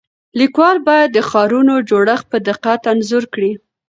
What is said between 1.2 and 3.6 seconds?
ښارونو جوړښت په دقت انځور کړي.